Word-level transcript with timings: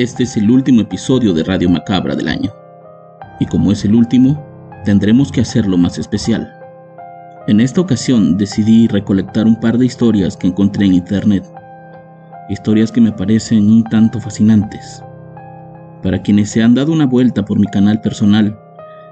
Este 0.00 0.22
es 0.22 0.34
el 0.38 0.50
último 0.50 0.80
episodio 0.80 1.34
de 1.34 1.44
Radio 1.44 1.68
Macabra 1.68 2.16
del 2.16 2.28
año. 2.28 2.50
Y 3.38 3.44
como 3.44 3.70
es 3.70 3.84
el 3.84 3.94
último, 3.94 4.42
tendremos 4.86 5.30
que 5.30 5.42
hacerlo 5.42 5.76
más 5.76 5.98
especial. 5.98 6.50
En 7.48 7.60
esta 7.60 7.82
ocasión 7.82 8.38
decidí 8.38 8.88
recolectar 8.88 9.44
un 9.44 9.60
par 9.60 9.76
de 9.76 9.84
historias 9.84 10.38
que 10.38 10.46
encontré 10.46 10.86
en 10.86 10.94
internet. 10.94 11.44
Historias 12.48 12.90
que 12.90 13.02
me 13.02 13.12
parecen 13.12 13.70
un 13.70 13.84
tanto 13.84 14.18
fascinantes. 14.20 15.04
Para 16.02 16.22
quienes 16.22 16.48
se 16.48 16.62
han 16.62 16.74
dado 16.74 16.94
una 16.94 17.04
vuelta 17.04 17.44
por 17.44 17.58
mi 17.58 17.66
canal 17.66 18.00
personal, 18.00 18.58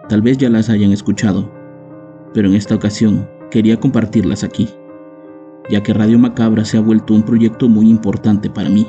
tal 0.08 0.22
vez 0.22 0.38
ya 0.38 0.48
las 0.48 0.70
hayan 0.70 0.92
escuchado, 0.92 1.52
pero 2.32 2.48
en 2.48 2.54
esta 2.54 2.74
ocasión 2.74 3.28
quería 3.50 3.78
compartirlas 3.78 4.42
aquí, 4.42 4.70
ya 5.68 5.82
que 5.82 5.92
Radio 5.92 6.18
Macabra 6.18 6.64
se 6.64 6.78
ha 6.78 6.80
vuelto 6.80 7.12
un 7.12 7.24
proyecto 7.24 7.68
muy 7.68 7.90
importante 7.90 8.48
para 8.48 8.70
mí. 8.70 8.86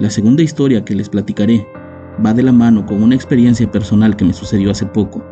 La 0.00 0.08
segunda 0.08 0.42
historia 0.42 0.82
que 0.82 0.94
les 0.94 1.10
platicaré 1.10 1.68
va 2.24 2.32
de 2.32 2.42
la 2.42 2.52
mano 2.52 2.86
con 2.86 3.02
una 3.02 3.14
experiencia 3.14 3.70
personal 3.70 4.16
que 4.16 4.24
me 4.24 4.32
sucedió 4.32 4.70
hace 4.70 4.86
poco, 4.86 5.22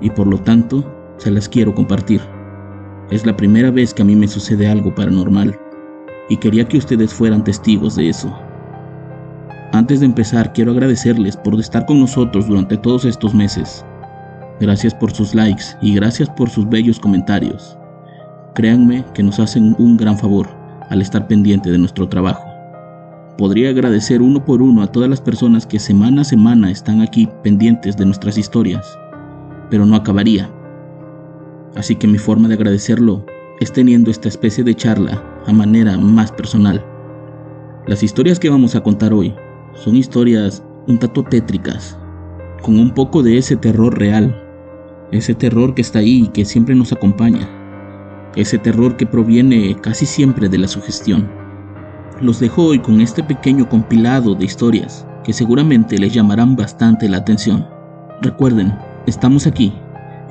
y 0.00 0.08
por 0.08 0.28
lo 0.28 0.38
tanto 0.38 0.84
se 1.16 1.32
las 1.32 1.48
quiero 1.48 1.74
compartir. 1.74 2.20
Es 3.10 3.26
la 3.26 3.36
primera 3.36 3.72
vez 3.72 3.92
que 3.92 4.02
a 4.02 4.04
mí 4.04 4.14
me 4.14 4.28
sucede 4.28 4.68
algo 4.68 4.94
paranormal, 4.94 5.58
y 6.28 6.36
quería 6.36 6.64
que 6.68 6.78
ustedes 6.78 7.12
fueran 7.12 7.42
testigos 7.42 7.96
de 7.96 8.10
eso. 8.10 8.32
Antes 9.72 9.98
de 9.98 10.06
empezar, 10.06 10.52
quiero 10.52 10.70
agradecerles 10.70 11.36
por 11.36 11.58
estar 11.58 11.84
con 11.84 11.98
nosotros 11.98 12.46
durante 12.46 12.76
todos 12.76 13.04
estos 13.06 13.34
meses. 13.34 13.84
Gracias 14.60 14.94
por 14.94 15.10
sus 15.10 15.34
likes 15.34 15.64
y 15.82 15.92
gracias 15.96 16.30
por 16.30 16.48
sus 16.48 16.68
bellos 16.68 17.00
comentarios. 17.00 17.76
Créanme 18.54 19.04
que 19.12 19.24
nos 19.24 19.40
hacen 19.40 19.74
un 19.76 19.96
gran 19.96 20.16
favor 20.16 20.46
al 20.88 21.02
estar 21.02 21.26
pendiente 21.26 21.72
de 21.72 21.78
nuestro 21.78 22.08
trabajo. 22.08 22.43
Podría 23.36 23.70
agradecer 23.70 24.22
uno 24.22 24.44
por 24.44 24.62
uno 24.62 24.82
a 24.82 24.86
todas 24.86 25.10
las 25.10 25.20
personas 25.20 25.66
que 25.66 25.80
semana 25.80 26.22
a 26.22 26.24
semana 26.24 26.70
están 26.70 27.00
aquí 27.00 27.28
pendientes 27.42 27.96
de 27.96 28.06
nuestras 28.06 28.38
historias, 28.38 28.96
pero 29.70 29.84
no 29.84 29.96
acabaría. 29.96 30.48
Así 31.74 31.96
que 31.96 32.06
mi 32.06 32.18
forma 32.18 32.46
de 32.46 32.54
agradecerlo 32.54 33.26
es 33.58 33.72
teniendo 33.72 34.12
esta 34.12 34.28
especie 34.28 34.62
de 34.62 34.76
charla 34.76 35.20
a 35.46 35.52
manera 35.52 35.98
más 35.98 36.30
personal. 36.30 36.84
Las 37.88 38.04
historias 38.04 38.38
que 38.38 38.50
vamos 38.50 38.76
a 38.76 38.82
contar 38.82 39.12
hoy 39.12 39.34
son 39.74 39.96
historias 39.96 40.62
un 40.86 41.00
tanto 41.00 41.24
tétricas, 41.24 41.98
con 42.62 42.78
un 42.78 42.94
poco 42.94 43.24
de 43.24 43.38
ese 43.38 43.56
terror 43.56 43.98
real, 43.98 44.40
ese 45.10 45.34
terror 45.34 45.74
que 45.74 45.82
está 45.82 45.98
ahí 45.98 46.24
y 46.24 46.28
que 46.28 46.44
siempre 46.44 46.76
nos 46.76 46.92
acompaña, 46.92 47.48
ese 48.36 48.58
terror 48.58 48.96
que 48.96 49.06
proviene 49.06 49.76
casi 49.80 50.06
siempre 50.06 50.48
de 50.48 50.58
la 50.58 50.68
sugestión. 50.68 51.43
Los 52.20 52.38
dejo 52.38 52.66
hoy 52.66 52.78
con 52.78 53.00
este 53.00 53.24
pequeño 53.24 53.68
compilado 53.68 54.36
de 54.36 54.44
historias 54.44 55.04
que 55.24 55.32
seguramente 55.32 55.98
les 55.98 56.14
llamarán 56.14 56.54
bastante 56.54 57.08
la 57.08 57.16
atención. 57.16 57.66
Recuerden, 58.22 58.72
estamos 59.06 59.48
aquí, 59.48 59.72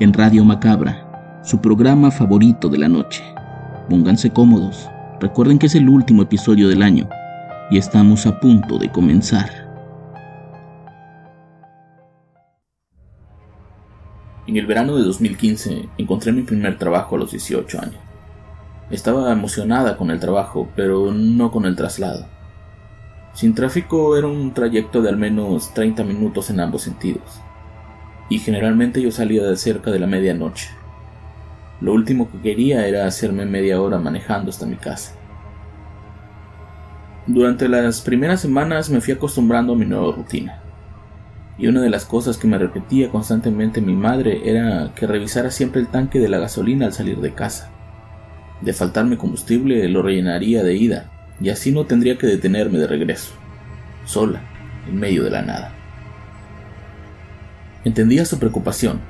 en 0.00 0.14
Radio 0.14 0.46
Macabra, 0.46 1.42
su 1.44 1.60
programa 1.60 2.10
favorito 2.10 2.70
de 2.70 2.78
la 2.78 2.88
noche. 2.88 3.22
Pónganse 3.90 4.30
cómodos, 4.30 4.88
recuerden 5.20 5.58
que 5.58 5.66
es 5.66 5.74
el 5.74 5.90
último 5.90 6.22
episodio 6.22 6.68
del 6.68 6.82
año 6.82 7.06
y 7.70 7.76
estamos 7.76 8.24
a 8.24 8.40
punto 8.40 8.78
de 8.78 8.90
comenzar. 8.90 9.50
En 14.46 14.56
el 14.56 14.66
verano 14.66 14.96
de 14.96 15.02
2015 15.02 15.88
encontré 15.98 16.32
mi 16.32 16.42
primer 16.42 16.78
trabajo 16.78 17.16
a 17.16 17.18
los 17.18 17.30
18 17.30 17.78
años. 17.78 18.03
Estaba 18.94 19.32
emocionada 19.32 19.96
con 19.96 20.12
el 20.12 20.20
trabajo, 20.20 20.68
pero 20.76 21.10
no 21.10 21.50
con 21.50 21.64
el 21.64 21.74
traslado. 21.74 22.26
Sin 23.32 23.52
tráfico 23.52 24.16
era 24.16 24.28
un 24.28 24.54
trayecto 24.54 25.02
de 25.02 25.08
al 25.08 25.16
menos 25.16 25.74
30 25.74 26.04
minutos 26.04 26.48
en 26.48 26.60
ambos 26.60 26.82
sentidos, 26.82 27.40
y 28.28 28.38
generalmente 28.38 29.02
yo 29.02 29.10
salía 29.10 29.42
de 29.42 29.56
cerca 29.56 29.90
de 29.90 29.98
la 29.98 30.06
medianoche. 30.06 30.70
Lo 31.80 31.92
último 31.92 32.30
que 32.30 32.40
quería 32.40 32.86
era 32.86 33.08
hacerme 33.08 33.46
media 33.46 33.80
hora 33.80 33.98
manejando 33.98 34.50
hasta 34.50 34.64
mi 34.64 34.76
casa. 34.76 35.12
Durante 37.26 37.68
las 37.68 38.00
primeras 38.00 38.42
semanas 38.42 38.90
me 38.90 39.00
fui 39.00 39.14
acostumbrando 39.14 39.72
a 39.72 39.76
mi 39.76 39.86
nueva 39.86 40.14
rutina. 40.14 40.60
Y 41.58 41.66
una 41.66 41.80
de 41.80 41.90
las 41.90 42.04
cosas 42.04 42.38
que 42.38 42.46
me 42.46 42.58
repetía 42.58 43.10
constantemente 43.10 43.80
mi 43.80 43.94
madre 43.94 44.48
era 44.48 44.92
que 44.94 45.08
revisara 45.08 45.50
siempre 45.50 45.80
el 45.80 45.88
tanque 45.88 46.20
de 46.20 46.28
la 46.28 46.38
gasolina 46.38 46.86
al 46.86 46.92
salir 46.92 47.18
de 47.18 47.34
casa. 47.34 47.73
De 48.60 48.72
faltarme 48.72 49.18
combustible 49.18 49.88
lo 49.88 50.02
rellenaría 50.02 50.62
de 50.62 50.74
ida, 50.74 51.10
y 51.40 51.50
así 51.50 51.72
no 51.72 51.84
tendría 51.84 52.16
que 52.16 52.26
detenerme 52.26 52.78
de 52.78 52.86
regreso, 52.86 53.32
sola, 54.04 54.40
en 54.88 54.96
medio 54.96 55.24
de 55.24 55.30
la 55.30 55.42
nada. 55.42 55.72
Entendía 57.84 58.24
su 58.24 58.38
preocupación. 58.38 59.00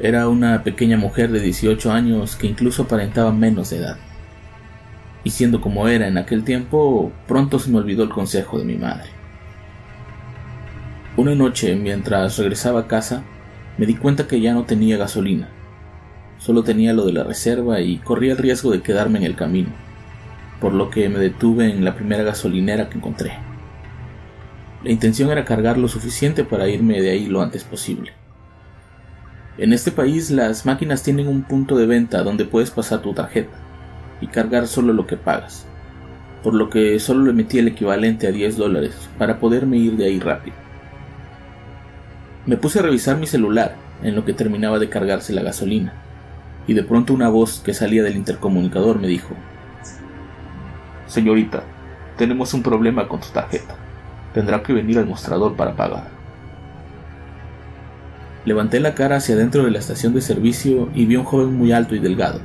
Era 0.00 0.28
una 0.28 0.62
pequeña 0.62 0.96
mujer 0.96 1.30
de 1.30 1.40
18 1.40 1.92
años 1.92 2.36
que 2.36 2.46
incluso 2.46 2.84
aparentaba 2.84 3.32
menos 3.32 3.70
de 3.70 3.78
edad 3.78 3.98
y 5.24 5.30
siendo 5.30 5.60
como 5.60 5.88
era 5.88 6.08
en 6.08 6.18
aquel 6.18 6.44
tiempo, 6.44 7.12
pronto 7.28 7.58
se 7.58 7.70
me 7.70 7.78
olvidó 7.78 8.02
el 8.02 8.10
consejo 8.10 8.58
de 8.58 8.64
mi 8.64 8.76
madre. 8.76 9.08
Una 11.16 11.34
noche, 11.34 11.76
mientras 11.76 12.38
regresaba 12.38 12.80
a 12.80 12.88
casa, 12.88 13.22
me 13.78 13.86
di 13.86 13.94
cuenta 13.94 14.26
que 14.26 14.40
ya 14.40 14.54
no 14.54 14.64
tenía 14.64 14.96
gasolina. 14.96 15.48
Solo 16.42 16.64
tenía 16.64 16.92
lo 16.92 17.04
de 17.04 17.12
la 17.12 17.22
reserva 17.22 17.80
y 17.80 17.98
corría 17.98 18.32
el 18.32 18.38
riesgo 18.38 18.72
de 18.72 18.82
quedarme 18.82 19.20
en 19.20 19.24
el 19.24 19.36
camino, 19.36 19.68
por 20.60 20.72
lo 20.72 20.90
que 20.90 21.08
me 21.08 21.20
detuve 21.20 21.70
en 21.70 21.84
la 21.84 21.94
primera 21.94 22.24
gasolinera 22.24 22.88
que 22.88 22.98
encontré. 22.98 23.34
La 24.82 24.90
intención 24.90 25.30
era 25.30 25.44
cargar 25.44 25.78
lo 25.78 25.86
suficiente 25.86 26.42
para 26.42 26.66
irme 26.68 27.00
de 27.00 27.10
ahí 27.10 27.26
lo 27.26 27.42
antes 27.42 27.62
posible. 27.62 28.10
En 29.56 29.72
este 29.72 29.92
país 29.92 30.32
las 30.32 30.66
máquinas 30.66 31.04
tienen 31.04 31.28
un 31.28 31.44
punto 31.44 31.76
de 31.76 31.86
venta 31.86 32.24
donde 32.24 32.44
puedes 32.44 32.72
pasar 32.72 33.02
tu 33.02 33.14
tarjeta 33.14 33.56
y 34.20 34.26
cargar 34.26 34.66
solo 34.66 34.92
lo 34.92 35.06
que 35.06 35.16
pagas, 35.16 35.64
por 36.42 36.54
lo 36.54 36.70
que 36.70 36.98
solo 36.98 37.24
le 37.24 37.34
metí 37.34 37.60
el 37.60 37.68
equivalente 37.68 38.26
a 38.26 38.32
10 38.32 38.56
dólares 38.56 39.08
para 39.16 39.38
poderme 39.38 39.76
ir 39.76 39.96
de 39.96 40.06
ahí 40.06 40.18
rápido. 40.18 40.56
Me 42.46 42.56
puse 42.56 42.80
a 42.80 42.82
revisar 42.82 43.16
mi 43.16 43.28
celular 43.28 43.76
en 44.02 44.16
lo 44.16 44.24
que 44.24 44.32
terminaba 44.32 44.80
de 44.80 44.88
cargarse 44.88 45.32
la 45.32 45.42
gasolina, 45.42 45.92
y 46.66 46.74
de 46.74 46.82
pronto 46.82 47.14
una 47.14 47.28
voz 47.28 47.60
que 47.60 47.74
salía 47.74 48.02
del 48.02 48.16
intercomunicador 48.16 48.98
me 48.98 49.08
dijo, 49.08 49.34
Señorita, 51.06 51.62
tenemos 52.16 52.54
un 52.54 52.62
problema 52.62 53.08
con 53.08 53.22
su 53.22 53.32
tarjeta. 53.32 53.76
Tendrá 54.32 54.62
que 54.62 54.72
venir 54.72 54.98
al 54.98 55.06
mostrador 55.06 55.56
para 55.56 55.76
pagar. 55.76 56.08
Levanté 58.44 58.80
la 58.80 58.94
cara 58.94 59.16
hacia 59.16 59.36
dentro 59.36 59.64
de 59.64 59.70
la 59.70 59.78
estación 59.78 60.14
de 60.14 60.20
servicio 60.20 60.88
y 60.94 61.06
vi 61.06 61.16
a 61.16 61.20
un 61.20 61.24
joven 61.24 61.54
muy 61.54 61.72
alto 61.72 61.94
y 61.94 61.98
delgado, 61.98 62.40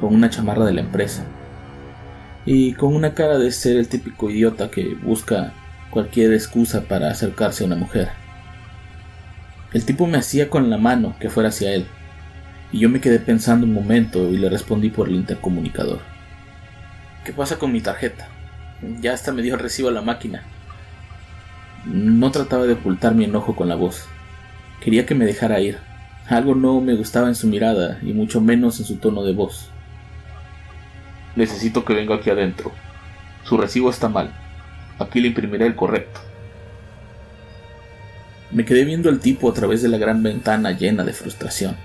con 0.00 0.14
una 0.14 0.30
chamarra 0.30 0.64
de 0.64 0.72
la 0.72 0.80
empresa, 0.80 1.24
y 2.46 2.72
con 2.72 2.94
una 2.94 3.14
cara 3.14 3.38
de 3.38 3.52
ser 3.52 3.76
el 3.76 3.88
típico 3.88 4.30
idiota 4.30 4.70
que 4.70 4.94
busca 4.94 5.52
cualquier 5.90 6.32
excusa 6.32 6.82
para 6.82 7.10
acercarse 7.10 7.62
a 7.62 7.66
una 7.66 7.76
mujer. 7.76 8.08
El 9.72 9.84
tipo 9.84 10.06
me 10.06 10.18
hacía 10.18 10.50
con 10.50 10.70
la 10.70 10.78
mano 10.78 11.14
que 11.20 11.30
fuera 11.30 11.50
hacia 11.50 11.74
él, 11.74 11.86
y 12.72 12.78
yo 12.78 12.88
me 12.88 13.00
quedé 13.00 13.18
pensando 13.18 13.66
un 13.66 13.72
momento 13.72 14.30
y 14.30 14.36
le 14.36 14.48
respondí 14.48 14.90
por 14.90 15.08
el 15.08 15.16
intercomunicador. 15.16 16.00
¿Qué 17.24 17.32
pasa 17.32 17.58
con 17.58 17.72
mi 17.72 17.80
tarjeta? 17.80 18.28
Ya 19.00 19.12
hasta 19.12 19.32
me 19.32 19.42
dio 19.42 19.54
el 19.54 19.60
recibo 19.60 19.88
a 19.88 19.92
la 19.92 20.02
máquina. 20.02 20.42
No 21.84 22.30
trataba 22.30 22.64
de 22.64 22.74
ocultar 22.74 23.14
mi 23.14 23.24
enojo 23.24 23.56
con 23.56 23.68
la 23.68 23.74
voz. 23.74 24.06
Quería 24.80 25.04
que 25.04 25.14
me 25.14 25.26
dejara 25.26 25.60
ir. 25.60 25.78
Algo 26.28 26.54
no 26.54 26.80
me 26.80 26.94
gustaba 26.94 27.28
en 27.28 27.34
su 27.34 27.48
mirada 27.48 27.98
y 28.02 28.12
mucho 28.12 28.40
menos 28.40 28.78
en 28.78 28.86
su 28.86 28.96
tono 28.96 29.24
de 29.24 29.32
voz. 29.32 29.68
Necesito 31.36 31.84
que 31.84 31.94
venga 31.94 32.14
aquí 32.14 32.30
adentro. 32.30 32.72
Su 33.44 33.56
recibo 33.56 33.90
está 33.90 34.08
mal. 34.08 34.32
Aquí 34.98 35.20
le 35.20 35.28
imprimiré 35.28 35.66
el 35.66 35.74
correcto. 35.74 36.20
Me 38.50 38.64
quedé 38.64 38.84
viendo 38.84 39.08
al 39.08 39.20
tipo 39.20 39.50
a 39.50 39.54
través 39.54 39.82
de 39.82 39.88
la 39.88 39.98
gran 39.98 40.22
ventana 40.22 40.72
llena 40.72 41.04
de 41.04 41.12
frustración. 41.12 41.76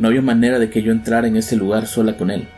No 0.00 0.08
había 0.08 0.22
manera 0.22 0.58
de 0.58 0.70
que 0.70 0.82
yo 0.82 0.92
entrara 0.92 1.28
en 1.28 1.36
ese 1.36 1.56
lugar 1.56 1.86
sola 1.86 2.16
con 2.16 2.30
él, 2.30 2.48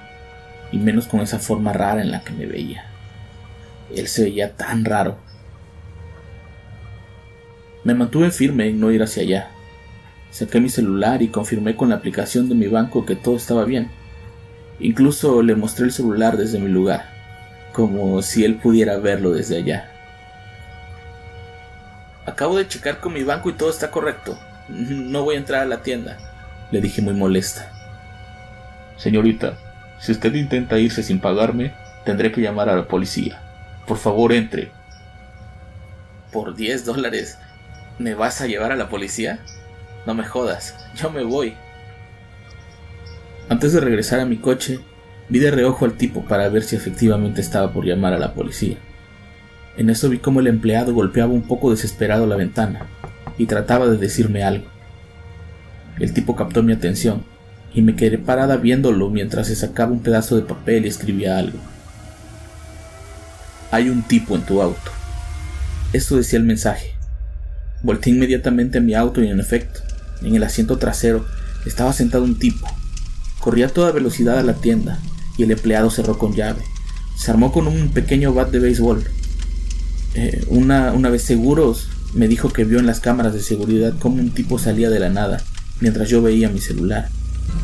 y 0.71 0.79
menos 0.79 1.09
con 1.09 1.19
esa 1.19 1.41
forma 1.41 1.73
rara 1.73 2.01
en 2.01 2.13
la 2.13 2.21
que 2.21 2.33
me 2.33 2.47
veía. 2.47 2.85
Él 3.93 4.07
se 4.07 4.23
veía 4.23 4.53
tan 4.53 4.85
raro. 4.85 5.17
Me 7.83 7.95
mantuve 7.95 8.31
firme 8.31 8.69
en 8.69 8.79
no 8.79 8.93
ir 8.93 9.03
hacia 9.03 9.25
allá. 9.25 9.51
Saqué 10.31 10.61
mi 10.61 10.69
celular 10.69 11.21
y 11.21 11.31
confirmé 11.31 11.75
con 11.75 11.89
la 11.89 11.97
aplicación 11.97 12.49
de 12.49 12.55
mi 12.55 12.69
banco 12.69 13.05
que 13.05 13.17
todo 13.17 13.39
estaba 13.39 13.65
bien. 13.65 13.91
Incluso 14.79 15.43
le 15.43 15.57
mostré 15.57 15.87
el 15.87 15.93
celular 15.93 16.37
desde 16.37 16.61
mi 16.61 16.69
lugar, 16.69 17.11
como 17.73 18.23
si 18.23 18.45
él 18.45 18.55
pudiera 18.55 18.99
verlo 18.99 19.33
desde 19.33 19.57
allá. 19.57 19.91
Acabo 22.25 22.57
de 22.57 22.69
checar 22.69 23.01
con 23.01 23.13
mi 23.13 23.25
banco 23.25 23.51
y 23.51 23.55
todo 23.55 23.71
está 23.71 23.91
correcto. 23.91 24.39
No 24.69 25.25
voy 25.25 25.35
a 25.35 25.39
entrar 25.39 25.63
a 25.63 25.67
la 25.67 25.83
tienda, 25.83 26.32
le 26.73 26.81
dije 26.81 27.03
muy 27.03 27.15
molesta. 27.15 27.71
Señorita, 28.97 29.59
si 30.01 30.11
usted 30.11 30.35
intenta 30.35 30.79
irse 30.79 31.03
sin 31.03 31.21
pagarme, 31.21 31.73
tendré 32.05 32.33
que 32.33 32.41
llamar 32.41 32.69
a 32.69 32.75
la 32.75 32.89
policía. 32.89 33.41
Por 33.87 33.99
favor, 33.99 34.33
entre. 34.33 34.73
¿Por 36.33 36.57
10 36.57 36.85
dólares 36.85 37.39
me 37.99 38.15
vas 38.15 38.41
a 38.41 38.47
llevar 38.47 38.73
a 38.73 38.77
la 38.77 38.89
policía? 38.89 39.39
No 40.07 40.15
me 40.15 40.25
jodas, 40.25 40.75
yo 40.97 41.11
me 41.11 41.23
voy. 41.23 41.55
Antes 43.49 43.73
de 43.73 43.81
regresar 43.81 44.19
a 44.19 44.25
mi 44.25 44.39
coche, 44.39 44.81
vi 45.29 45.39
de 45.39 45.51
reojo 45.51 45.85
al 45.85 45.93
tipo 45.93 46.25
para 46.25 46.49
ver 46.49 46.63
si 46.63 46.75
efectivamente 46.75 47.41
estaba 47.41 47.73
por 47.73 47.85
llamar 47.85 48.15
a 48.15 48.19
la 48.19 48.35
policía. 48.35 48.79
En 49.77 49.91
eso 49.91 50.09
vi 50.09 50.19
como 50.19 50.41
el 50.41 50.47
empleado 50.47 50.95
golpeaba 50.95 51.33
un 51.33 51.43
poco 51.43 51.71
desesperado 51.71 52.27
la 52.27 52.37
ventana 52.37 52.87
y 53.39 53.47
trataba 53.47 53.87
de 53.87 53.99
decirme 53.99 54.43
algo. 54.43 54.72
El 55.99 56.13
tipo 56.13 56.37
captó 56.37 56.63
mi 56.63 56.73
atención 56.73 57.23
y 57.75 57.83
me 57.83 57.97
quedé 57.97 58.19
parada 58.19 58.57
viéndolo 58.57 59.09
mientras 59.11 59.47
se 59.47 59.57
sacaba 59.57 59.93
un 59.93 60.01
pedazo 60.01 60.37
de 60.37 60.43
papel 60.43 60.85
y 60.85 60.89
escribía 60.89 61.39
algo. 61.39 61.59
Hay 63.71 63.89
un 63.89 64.03
tipo 64.03 64.37
en 64.37 64.43
tu 64.43 64.61
auto. 64.61 64.91
Eso 65.93 66.17
decía 66.17 66.39
el 66.39 66.45
mensaje. 66.45 66.95
Volté 67.83 68.11
inmediatamente 68.11 68.79
a 68.79 68.83
mi 68.83 68.95
auto 68.95 69.23
y 69.23 69.29
en 69.29 69.41
efecto, 69.41 69.81
en 70.23 70.35
el 70.35 70.43
asiento 70.43 70.79
trasero 70.79 71.27
estaba 71.67 71.93
sentado 71.93 72.25
un 72.25 72.39
tipo. 72.39 72.67
Corría 73.41 73.67
a 73.67 73.71
toda 73.71 73.93
velocidad 73.93 74.39
a 74.39 74.43
la 74.43 74.55
tienda 74.55 74.99
y 75.37 75.43
el 75.43 75.51
empleado 75.51 75.91
cerró 75.91 76.19
con 76.19 76.35
llave. 76.35 76.63
Se 77.17 77.31
armó 77.31 77.53
con 77.53 77.67
un 77.67 77.89
pequeño 77.91 78.33
bat 78.35 78.51
de 78.51 78.59
béisbol. 78.59 79.05
Eh, 80.15 80.45
una, 80.49 80.93
una 80.93 81.09
vez 81.09 81.23
seguros, 81.23 81.89
me 82.15 82.29
dijo 82.29 82.51
que 82.51 82.65
vio 82.65 82.79
en 82.79 82.87
las 82.87 83.01
cámaras 83.01 83.33
de 83.33 83.41
seguridad 83.41 83.95
cómo 83.99 84.17
un 84.17 84.31
tipo 84.31 84.59
salía 84.59 84.91
de 84.91 85.01
la 85.01 85.09
nada 85.09 85.43
mientras 85.83 86.09
yo 86.09 86.23
veía 86.23 86.49
mi 86.49 86.61
celular 86.61 87.09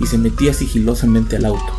y 0.01 0.07
se 0.07 0.19
metía 0.19 0.53
sigilosamente 0.53 1.37
al 1.37 1.47
auto. 1.47 1.73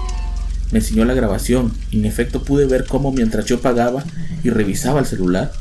Me 0.72 0.80
enseñó 0.80 1.04
la 1.04 1.14
grabación 1.14 1.74
y 1.92 2.00
en 2.00 2.06
efecto 2.06 2.44
pude 2.44 2.66
ver 2.66 2.86
cómo 2.86 3.12
mientras 3.12 3.46
yo 3.46 3.60
pagaba 3.60 4.04
y 4.44 4.50
revisaba 4.50 5.02
el 5.02 5.06
celular, 5.06 5.52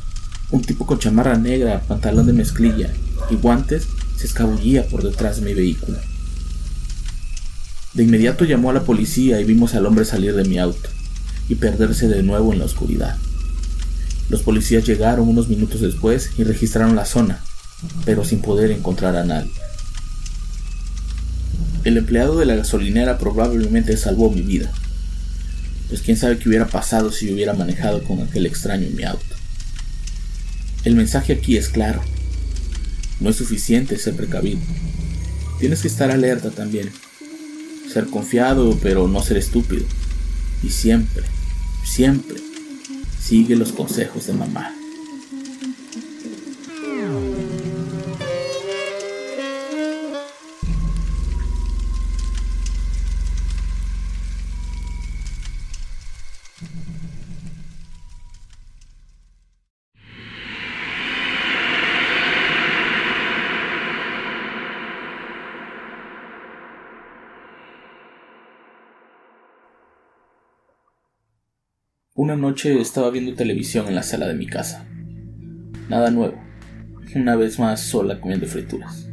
un 0.50 0.62
tipo 0.62 0.86
con 0.86 1.00
chamarra 1.00 1.36
negra, 1.36 1.82
pantalón 1.86 2.26
de 2.26 2.32
mezclilla 2.32 2.90
y 3.28 3.34
guantes 3.34 3.88
se 4.16 4.26
escabullía 4.26 4.86
por 4.86 5.02
detrás 5.02 5.36
de 5.36 5.46
mi 5.46 5.54
vehículo. 5.54 5.98
De 7.94 8.04
inmediato 8.04 8.44
llamó 8.44 8.70
a 8.70 8.74
la 8.74 8.84
policía 8.84 9.40
y 9.40 9.44
vimos 9.44 9.74
al 9.74 9.84
hombre 9.84 10.04
salir 10.04 10.34
de 10.34 10.44
mi 10.44 10.58
auto 10.58 10.88
y 11.48 11.56
perderse 11.56 12.06
de 12.06 12.22
nuevo 12.22 12.52
en 12.52 12.60
la 12.60 12.66
oscuridad. 12.66 13.16
Los 14.28 14.42
policías 14.42 14.86
llegaron 14.86 15.28
unos 15.28 15.48
minutos 15.48 15.80
después 15.80 16.30
y 16.38 16.44
registraron 16.44 16.94
la 16.94 17.04
zona, 17.04 17.40
pero 18.04 18.24
sin 18.24 18.40
poder 18.40 18.70
encontrar 18.70 19.16
a 19.16 19.24
nadie. 19.24 19.50
El 21.84 21.96
empleado 21.96 22.38
de 22.38 22.46
la 22.46 22.56
gasolinera 22.56 23.18
probablemente 23.18 23.96
salvó 23.96 24.30
mi 24.30 24.42
vida, 24.42 24.70
pues 25.88 26.02
quién 26.02 26.16
sabe 26.16 26.38
qué 26.38 26.48
hubiera 26.48 26.66
pasado 26.66 27.10
si 27.12 27.26
yo 27.26 27.34
hubiera 27.34 27.54
manejado 27.54 28.02
con 28.04 28.20
aquel 28.20 28.46
extraño 28.46 28.86
en 28.86 28.96
mi 28.96 29.04
auto. 29.04 29.24
El 30.84 30.94
mensaje 30.94 31.32
aquí 31.32 31.56
es 31.56 31.68
claro. 31.68 32.02
No 33.20 33.30
es 33.30 33.36
suficiente 33.36 33.98
ser 33.98 34.14
precavido. 34.14 34.60
Tienes 35.58 35.82
que 35.82 35.88
estar 35.88 36.10
alerta 36.10 36.50
también. 36.50 36.90
Ser 37.92 38.06
confiado, 38.06 38.78
pero 38.82 39.08
no 39.08 39.22
ser 39.22 39.38
estúpido. 39.38 39.84
Y 40.62 40.70
siempre, 40.70 41.24
siempre, 41.84 42.36
sigue 43.20 43.56
los 43.56 43.72
consejos 43.72 44.26
de 44.26 44.34
mamá. 44.34 44.77
Una 72.14 72.34
noche 72.34 72.80
estaba 72.80 73.10
viendo 73.10 73.34
televisión 73.34 73.86
en 73.86 73.94
la 73.94 74.02
sala 74.02 74.26
de 74.26 74.34
mi 74.34 74.46
casa. 74.46 74.84
Nada 75.88 76.10
nuevo. 76.10 76.42
Una 77.14 77.36
vez 77.36 77.60
más 77.60 77.80
sola 77.80 78.20
comiendo 78.20 78.46
frituras. 78.48 79.08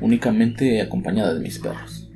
Únicamente 0.00 0.82
acompañada 0.82 1.34
de 1.34 1.40
mis 1.40 1.60
perros. 1.60 2.07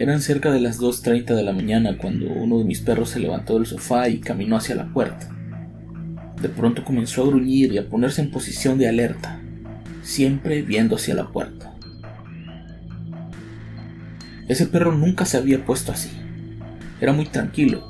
Eran 0.00 0.22
cerca 0.22 0.50
de 0.50 0.60
las 0.60 0.80
2.30 0.80 1.34
de 1.34 1.42
la 1.42 1.52
mañana 1.52 1.98
cuando 1.98 2.24
uno 2.32 2.56
de 2.58 2.64
mis 2.64 2.80
perros 2.80 3.10
se 3.10 3.20
levantó 3.20 3.56
del 3.56 3.66
sofá 3.66 4.08
y 4.08 4.18
caminó 4.18 4.56
hacia 4.56 4.74
la 4.74 4.86
puerta. 4.86 5.28
De 6.40 6.48
pronto 6.48 6.86
comenzó 6.86 7.22
a 7.22 7.26
gruñir 7.26 7.70
y 7.70 7.76
a 7.76 7.86
ponerse 7.86 8.22
en 8.22 8.30
posición 8.30 8.78
de 8.78 8.88
alerta, 8.88 9.42
siempre 10.02 10.62
viendo 10.62 10.96
hacia 10.96 11.14
la 11.14 11.28
puerta. 11.28 11.74
Ese 14.48 14.64
perro 14.64 14.92
nunca 14.92 15.26
se 15.26 15.36
había 15.36 15.66
puesto 15.66 15.92
así. 15.92 16.08
Era 16.98 17.12
muy 17.12 17.26
tranquilo, 17.26 17.86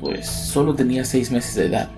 pues 0.00 0.26
solo 0.26 0.74
tenía 0.74 1.04
seis 1.04 1.30
meses 1.30 1.56
de 1.56 1.66
edad. 1.66 1.90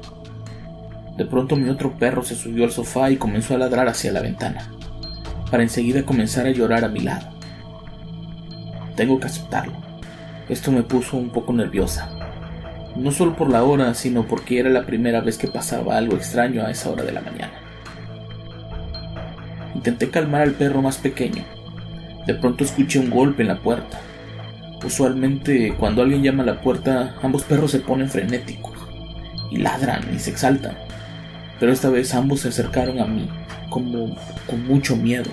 De 1.17 1.25
pronto 1.25 1.55
mi 1.55 1.69
otro 1.69 1.97
perro 1.97 2.25
se 2.25 2.35
subió 2.35 2.65
al 2.65 2.73
sofá 2.73 3.13
y 3.13 3.17
comenzó 3.17 3.55
a 3.55 3.59
ladrar 3.59 3.87
hacia 3.87 4.11
la 4.11 4.23
ventana, 4.23 4.73
para 5.53 5.63
enseguida 5.63 6.03
comenzar 6.03 6.47
a 6.47 6.51
llorar 6.51 6.85
a 6.85 6.89
mi 6.89 6.99
lado. 6.99 7.40
Tengo 8.97 9.19
que 9.21 9.27
aceptarlo. 9.27 9.75
Esto 10.49 10.73
me 10.73 10.83
puso 10.83 11.17
un 11.17 11.31
poco 11.31 11.53
nerviosa. 11.53 12.11
No 12.97 13.13
solo 13.13 13.37
por 13.37 13.51
la 13.51 13.63
hora, 13.63 13.95
sino 13.95 14.27
porque 14.27 14.59
era 14.59 14.69
la 14.69 14.85
primera 14.85 15.21
vez 15.21 15.39
que 15.39 15.49
pasaba 15.49 15.97
algo 15.97 16.17
extraño 16.17 16.65
a 16.65 16.71
esa 16.71 16.91
hora 16.91 17.05
de 17.05 17.13
la 17.13 17.21
mañana. 17.21 17.53
Intenté 19.75 20.11
calmar 20.11 20.43
al 20.43 20.53
perro 20.53 20.83
más 20.83 20.99
pequeño. 20.99 21.45
De 22.27 22.35
pronto 22.35 22.65
escuché 22.65 22.99
un 22.99 23.11
golpe 23.11 23.43
en 23.43 23.49
la 23.49 23.61
puerta. 23.61 24.01
Usualmente 24.85 25.75
cuando 25.79 26.03
alguien 26.03 26.23
llama 26.23 26.43
a 26.43 26.47
la 26.47 26.61
puerta, 26.61 27.15
ambos 27.23 27.45
perros 27.45 27.71
se 27.71 27.81
ponen 27.81 28.09
frenéticos 28.09 28.77
y 29.51 29.59
ladran 29.59 30.03
y 30.15 30.19
se 30.19 30.31
exaltan. 30.31 30.77
Pero 31.59 31.73
esta 31.73 31.91
vez 31.91 32.15
ambos 32.15 32.41
se 32.41 32.49
acercaron 32.49 32.99
a 33.01 33.07
mí 33.07 33.29
como 33.69 34.17
con 34.47 34.67
mucho 34.67 34.97
miedo. 34.97 35.31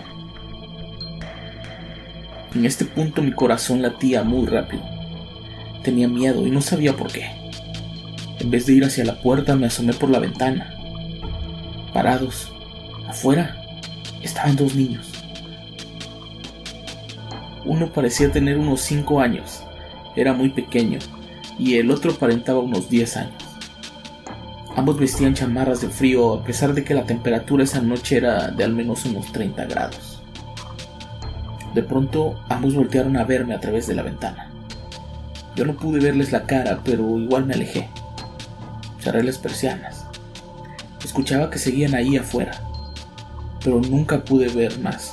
En 2.56 2.66
este 2.66 2.86
punto 2.86 3.22
mi 3.22 3.32
corazón 3.32 3.82
latía 3.82 4.24
muy 4.24 4.46
rápido. 4.46 4.84
Tenía 5.84 6.08
miedo 6.08 6.48
y 6.48 6.51
no 6.51 6.62
sabía 6.62 6.96
por 6.96 7.12
qué. 7.12 7.30
En 8.39 8.51
vez 8.51 8.66
de 8.66 8.74
ir 8.74 8.86
hacia 8.86 9.06
la 9.06 9.22
puerta 9.22 9.56
me 9.56 9.68
asomé 9.68 9.94
por 9.94 10.10
la 10.10 10.20
ventana. 10.20 10.74
Parados, 11.94 12.51
afuera, 13.08 13.58
estaban 14.22 14.56
dos 14.56 14.75
niños. 14.75 15.12
Uno 17.66 17.92
parecía 17.92 18.32
tener 18.32 18.58
unos 18.58 18.82
5 18.82 19.20
años, 19.20 19.62
era 20.16 20.32
muy 20.32 20.50
pequeño, 20.50 21.00
y 21.60 21.75
el 21.75 21.92
otro 21.92 22.12
aparentaba 22.12 22.60
unos 22.60 22.89
10 22.89 23.18
años. 23.18 23.44
Ambos 24.75 25.00
vestían 25.00 25.34
chamarras 25.34 25.82
de 25.82 25.89
frío 25.89 26.36
a 26.36 26.44
pesar 26.44 26.74
de 26.74 26.84
que 26.84 26.94
la 26.94 27.04
temperatura 27.04 27.63
esa 27.63 27.82
noche 27.82 28.18
era 28.18 28.51
de 28.51 28.63
al 28.63 28.74
menos 28.74 29.04
unos 29.06 29.32
30 29.32 29.66
grados. 29.66 30.16
De 31.77 31.84
pronto 31.84 32.39
ambos 32.50 32.74
voltearon 32.74 33.17
a 33.17 33.24
verme 33.24 33.53
a 33.53 33.60
través 33.60 33.86
de 33.86 33.93
la 33.93 34.01
ventana. 34.01 34.50
Yo 35.55 35.63
no 35.63 35.75
pude 35.75 36.00
verles 36.00 36.31
la 36.31 36.48
cara, 36.48 36.81
pero 36.84 37.19
igual 37.19 37.46
me 37.46 37.53
alejé. 37.53 37.88
Cerré 39.00 39.22
las 39.22 39.38
persianas. 39.38 40.03
Escuchaba 41.05 41.51
que 41.51 41.60
seguían 41.60 41.93
ahí 41.93 42.17
afuera, 42.17 42.60
pero 43.63 43.79
nunca 43.79 44.25
pude 44.25 44.48
ver 44.48 44.79
más. 44.79 45.12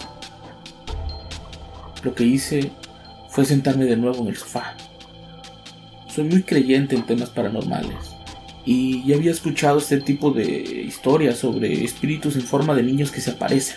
Lo 2.02 2.14
que 2.14 2.24
hice 2.24 2.72
fue 3.28 3.44
sentarme 3.44 3.84
de 3.84 3.98
nuevo 3.98 4.22
en 4.22 4.28
el 4.28 4.36
sofá. 4.38 4.74
Soy 6.08 6.24
muy 6.24 6.44
creyente 6.44 6.96
en 6.96 7.04
temas 7.04 7.28
paranormales 7.28 8.16
y 8.64 9.06
ya 9.06 9.16
había 9.16 9.32
escuchado 9.32 9.76
este 9.76 10.00
tipo 10.00 10.30
de 10.30 10.46
historias 10.86 11.36
sobre 11.36 11.84
espíritus 11.84 12.36
en 12.36 12.42
forma 12.42 12.74
de 12.74 12.84
niños 12.84 13.10
que 13.10 13.20
se 13.20 13.32
aparecen, 13.32 13.76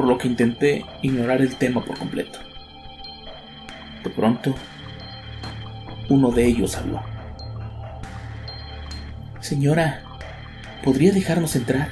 por 0.00 0.08
lo 0.08 0.16
que 0.16 0.28
intenté 0.28 0.82
ignorar 1.02 1.42
el 1.42 1.56
tema 1.56 1.84
por 1.84 1.98
completo. 1.98 2.38
De 4.02 4.08
pronto, 4.08 4.54
Uno 6.08 6.30
de 6.30 6.46
ellos 6.46 6.74
habló. 6.74 7.02
Señora, 9.40 10.00
¿podría 10.82 11.12
dejarnos 11.12 11.54
entrar? 11.54 11.90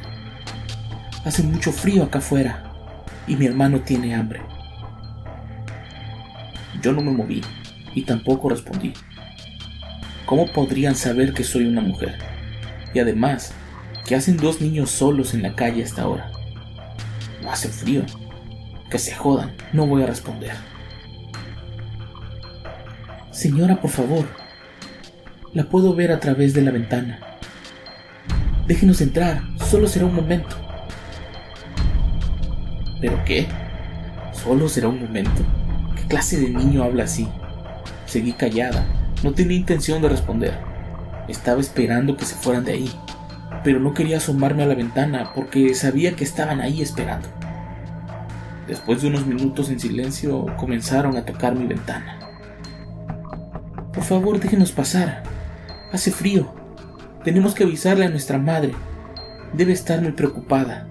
Hace 1.26 1.42
mucho 1.42 1.70
frío 1.70 2.02
acá 2.02 2.20
afuera 2.20 2.72
y 3.26 3.36
mi 3.36 3.44
hermano 3.44 3.80
tiene 3.80 4.14
hambre. 4.14 4.40
Yo 6.80 6.94
no 6.94 7.02
me 7.02 7.10
moví 7.10 7.42
y 7.94 8.04
tampoco 8.04 8.48
respondí. 8.48 8.94
¿Cómo 10.24 10.46
podrían 10.46 10.96
saber 10.96 11.34
que 11.34 11.44
soy 11.44 11.66
una 11.66 11.82
mujer? 11.82 12.16
Y 12.94 13.00
además, 13.00 13.52
¿qué 14.06 14.14
hacen 14.14 14.38
dos 14.38 14.62
niños 14.62 14.90
solos 14.90 15.34
en 15.34 15.42
la 15.42 15.54
calle 15.54 15.84
hasta 15.84 16.00
ahora? 16.00 16.32
Hace 17.48 17.68
frío. 17.68 18.02
Que 18.90 18.98
se 18.98 19.14
jodan, 19.14 19.52
no 19.72 19.86
voy 19.86 20.02
a 20.02 20.06
responder. 20.06 20.52
Señora, 23.30 23.80
por 23.80 23.90
favor, 23.90 24.26
la 25.54 25.64
puedo 25.64 25.94
ver 25.94 26.12
a 26.12 26.20
través 26.20 26.54
de 26.54 26.62
la 26.62 26.70
ventana. 26.70 27.20
Déjenos 28.66 29.00
entrar, 29.00 29.42
solo 29.70 29.86
será 29.86 30.06
un 30.06 30.14
momento. 30.14 30.56
¿Pero 33.00 33.22
qué? 33.24 33.46
¿Solo 34.32 34.68
será 34.68 34.88
un 34.88 35.00
momento? 35.00 35.42
¿Qué 35.96 36.02
clase 36.06 36.38
de 36.38 36.50
niño 36.50 36.82
habla 36.82 37.04
así? 37.04 37.28
Seguí 38.06 38.32
callada, 38.32 38.86
no 39.22 39.32
tenía 39.32 39.56
intención 39.56 40.02
de 40.02 40.08
responder. 40.08 40.54
Estaba 41.28 41.60
esperando 41.60 42.16
que 42.16 42.24
se 42.24 42.34
fueran 42.34 42.64
de 42.64 42.72
ahí, 42.72 42.90
pero 43.64 43.80
no 43.80 43.94
quería 43.94 44.18
asomarme 44.18 44.62
a 44.62 44.66
la 44.66 44.74
ventana 44.74 45.32
porque 45.34 45.74
sabía 45.74 46.14
que 46.14 46.24
estaban 46.24 46.60
ahí 46.60 46.82
esperando. 46.82 47.28
Después 48.66 49.02
de 49.02 49.08
unos 49.08 49.26
minutos 49.26 49.70
en 49.70 49.80
silencio 49.80 50.46
comenzaron 50.56 51.16
a 51.16 51.24
tocar 51.24 51.54
mi 51.54 51.66
ventana. 51.66 52.18
Por 53.92 54.04
favor, 54.04 54.38
déjenos 54.38 54.72
pasar. 54.72 55.22
Hace 55.92 56.10
frío. 56.10 56.52
Tenemos 57.24 57.54
que 57.54 57.64
avisarle 57.64 58.04
a 58.04 58.10
nuestra 58.10 58.38
madre. 58.38 58.72
Debe 59.54 59.72
estar 59.72 60.00
muy 60.00 60.12
preocupada. 60.12 60.86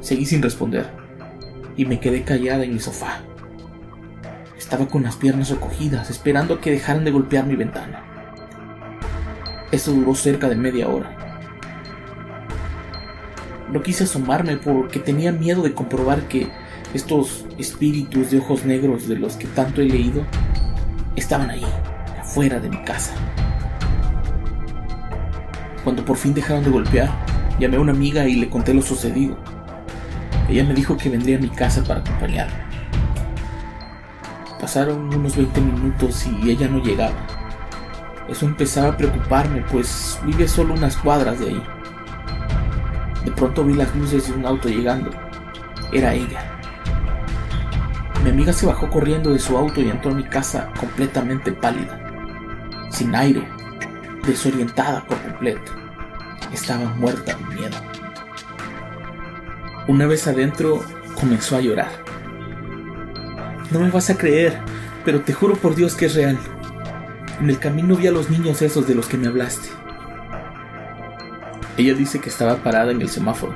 Seguí 0.00 0.26
sin 0.26 0.42
responder 0.42 0.86
y 1.76 1.84
me 1.84 2.00
quedé 2.00 2.22
callada 2.22 2.64
en 2.64 2.74
mi 2.74 2.80
sofá. 2.80 3.20
Estaba 4.58 4.88
con 4.88 5.02
las 5.04 5.16
piernas 5.16 5.50
recogidas, 5.50 6.10
esperando 6.10 6.60
que 6.60 6.70
dejaran 6.70 7.04
de 7.04 7.10
golpear 7.10 7.46
mi 7.46 7.54
ventana. 7.54 8.15
Eso 9.72 9.92
duró 9.92 10.14
cerca 10.14 10.48
de 10.48 10.56
media 10.56 10.88
hora. 10.88 11.16
No 13.72 13.82
quise 13.82 14.04
asomarme 14.04 14.56
porque 14.56 15.00
tenía 15.00 15.32
miedo 15.32 15.62
de 15.62 15.74
comprobar 15.74 16.28
que 16.28 16.48
estos 16.94 17.44
espíritus 17.58 18.30
de 18.30 18.38
ojos 18.38 18.64
negros 18.64 19.08
de 19.08 19.16
los 19.16 19.34
que 19.36 19.46
tanto 19.48 19.80
he 19.80 19.86
leído 19.86 20.24
estaban 21.16 21.50
ahí, 21.50 21.66
afuera 22.20 22.60
de 22.60 22.68
mi 22.68 22.82
casa. 22.84 23.12
Cuando 25.82 26.04
por 26.04 26.16
fin 26.16 26.32
dejaron 26.32 26.64
de 26.64 26.70
golpear, 26.70 27.10
llamé 27.58 27.76
a 27.76 27.80
una 27.80 27.92
amiga 27.92 28.26
y 28.28 28.36
le 28.36 28.48
conté 28.48 28.72
lo 28.72 28.82
sucedido. 28.82 29.36
Ella 30.48 30.64
me 30.64 30.74
dijo 30.74 30.96
que 30.96 31.08
vendría 31.08 31.38
a 31.38 31.40
mi 31.40 31.48
casa 31.48 31.82
para 31.82 32.00
acompañarme. 32.00 32.66
Pasaron 34.60 35.12
unos 35.12 35.36
20 35.36 35.60
minutos 35.60 36.26
y 36.26 36.50
ella 36.50 36.68
no 36.68 36.82
llegaba. 36.82 37.35
Eso 38.28 38.46
empezaba 38.46 38.88
a 38.88 38.96
preocuparme, 38.96 39.64
pues 39.70 40.18
vive 40.24 40.48
solo 40.48 40.74
unas 40.74 40.96
cuadras 40.96 41.38
de 41.38 41.46
ahí. 41.46 41.62
De 43.24 43.30
pronto 43.32 43.64
vi 43.64 43.74
las 43.74 43.94
luces 43.94 44.28
de 44.28 44.34
un 44.34 44.46
auto 44.46 44.68
llegando. 44.68 45.10
Era 45.92 46.14
ella. 46.14 46.56
Mi 48.24 48.30
amiga 48.30 48.52
se 48.52 48.66
bajó 48.66 48.90
corriendo 48.90 49.32
de 49.32 49.38
su 49.38 49.56
auto 49.56 49.80
y 49.80 49.88
entró 49.88 50.10
a 50.10 50.14
mi 50.14 50.24
casa 50.24 50.72
completamente 50.80 51.52
pálida, 51.52 52.00
sin 52.90 53.14
aire, 53.14 53.46
desorientada 54.26 55.04
por 55.04 55.16
completo. 55.22 55.72
Estaba 56.52 56.86
muerta 56.94 57.36
de 57.36 57.54
miedo. 57.54 57.76
Una 59.86 60.06
vez 60.06 60.26
adentro, 60.26 60.82
comenzó 61.14 61.56
a 61.56 61.60
llorar. 61.60 61.90
No 63.70 63.78
me 63.78 63.90
vas 63.90 64.10
a 64.10 64.16
creer, 64.16 64.58
pero 65.04 65.20
te 65.20 65.32
juro 65.32 65.54
por 65.54 65.76
Dios 65.76 65.94
que 65.94 66.06
es 66.06 66.14
real. 66.14 66.38
En 67.40 67.50
el 67.50 67.58
camino 67.58 67.96
vi 67.96 68.06
a 68.06 68.12
los 68.12 68.30
niños 68.30 68.62
esos 68.62 68.88
de 68.88 68.94
los 68.94 69.08
que 69.08 69.18
me 69.18 69.26
hablaste. 69.26 69.68
Ella 71.76 71.92
dice 71.92 72.18
que 72.18 72.30
estaba 72.30 72.56
parada 72.56 72.92
en 72.92 73.02
el 73.02 73.10
semáforo. 73.10 73.54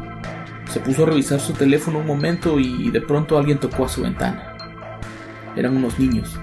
Se 0.70 0.80
puso 0.80 1.04
a 1.04 1.06
revisar 1.06 1.40
su 1.40 1.54
teléfono 1.54 2.00
un 2.00 2.06
momento 2.06 2.60
y 2.60 2.90
de 2.90 3.00
pronto 3.00 3.38
alguien 3.38 3.58
tocó 3.58 3.86
a 3.86 3.88
su 3.88 4.02
ventana. 4.02 4.54
Eran 5.56 5.78
unos 5.78 5.98
niños, 5.98 6.38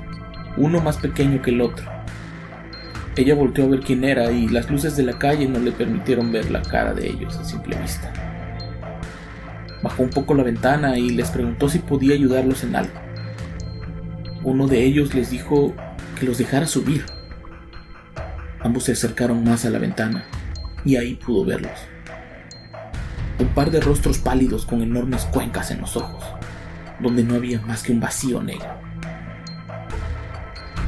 uno 0.57 0.81
más 0.81 0.97
pequeño 0.97 1.39
que 1.43 1.51
el 1.51 1.61
otro. 1.61 1.85
Ella 3.15 3.35
volteó 3.35 3.65
a 3.65 3.69
ver 3.69 3.81
quién 3.81 4.03
era 4.03 4.31
y 4.31 4.47
las 4.47 4.71
luces 4.71 4.97
de 4.97 5.03
la 5.03 5.19
calle 5.19 5.47
no 5.47 5.59
le 5.59 5.71
permitieron 5.71 6.31
ver 6.31 6.49
la 6.49 6.63
cara 6.63 6.95
de 6.95 7.07
ellos 7.07 7.37
a 7.37 7.45
simple 7.45 7.77
vista. 7.77 8.11
Bajó 9.83 10.01
un 10.01 10.09
poco 10.09 10.33
la 10.33 10.43
ventana 10.43 10.97
y 10.97 11.11
les 11.11 11.29
preguntó 11.29 11.69
si 11.69 11.79
podía 11.79 12.15
ayudarlos 12.15 12.63
en 12.63 12.75
algo. 12.75 12.99
Uno 14.43 14.67
de 14.67 14.83
ellos 14.83 15.13
les 15.13 15.29
dijo 15.29 15.75
que 16.19 16.25
los 16.25 16.39
dejara 16.39 16.65
subir. 16.65 17.05
Ambos 18.59 18.85
se 18.85 18.93
acercaron 18.93 19.43
más 19.43 19.65
a 19.65 19.69
la 19.69 19.79
ventana 19.79 20.25
y 20.83 20.95
ahí 20.95 21.15
pudo 21.15 21.45
verlos. 21.45 21.79
Un 23.39 23.47
par 23.49 23.69
de 23.69 23.79
rostros 23.79 24.17
pálidos 24.17 24.65
con 24.65 24.81
enormes 24.81 25.25
cuencas 25.25 25.69
en 25.69 25.81
los 25.81 25.95
ojos, 25.95 26.23
donde 26.99 27.23
no 27.23 27.35
había 27.35 27.61
más 27.61 27.83
que 27.83 27.91
un 27.91 27.99
vacío 27.99 28.41
negro. 28.41 28.69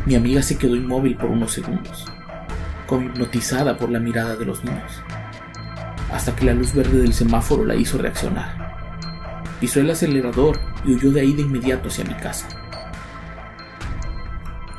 Mi 0.05 0.15
amiga 0.15 0.41
se 0.41 0.57
quedó 0.57 0.75
inmóvil 0.75 1.15
por 1.15 1.29
unos 1.29 1.51
segundos, 1.51 2.05
como 2.87 3.05
hipnotizada 3.05 3.77
por 3.77 3.91
la 3.91 3.99
mirada 3.99 4.35
de 4.35 4.45
los 4.45 4.63
niños, 4.63 5.03
hasta 6.11 6.35
que 6.35 6.45
la 6.45 6.53
luz 6.53 6.73
verde 6.73 7.01
del 7.01 7.13
semáforo 7.13 7.65
la 7.65 7.75
hizo 7.75 7.99
reaccionar. 7.99 8.69
Pisó 9.59 9.81
el 9.81 9.91
acelerador 9.91 10.59
y 10.85 10.93
huyó 10.93 11.11
de 11.11 11.21
ahí 11.21 11.33
de 11.33 11.43
inmediato 11.43 11.89
hacia 11.89 12.05
mi 12.05 12.15
casa. 12.15 12.47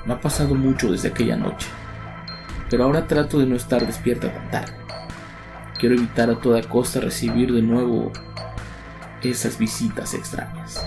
No 0.06 0.14
ha 0.14 0.20
pasado 0.20 0.54
mucho 0.56 0.90
desde 0.90 1.08
aquella 1.08 1.36
noche, 1.36 1.68
pero 2.70 2.84
ahora 2.84 3.06
trato 3.06 3.38
de 3.38 3.46
no 3.46 3.56
estar 3.56 3.84
despierta 3.84 4.32
tan 4.32 4.50
tarde. 4.50 4.72
Quiero 5.78 5.96
evitar 5.96 6.30
a 6.30 6.40
toda 6.40 6.62
costa 6.62 7.00
recibir 7.00 7.52
de 7.52 7.62
nuevo 7.62 8.12
esas 9.22 9.58
visitas 9.58 10.14
extrañas. 10.14 10.86